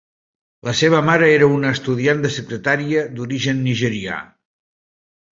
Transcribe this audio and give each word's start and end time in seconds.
La 0.67 0.71
seva 0.77 1.01
mare 1.09 1.25
era 1.33 1.49
una 1.57 1.73
estudiant 1.77 2.23
de 2.23 2.31
secretària 2.35 3.03
d'origen 3.19 3.61
nigerià. 3.67 4.17